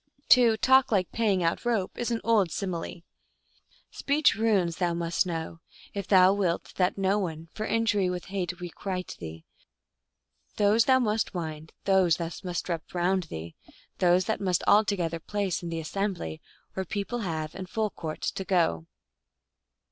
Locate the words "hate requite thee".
8.33-9.45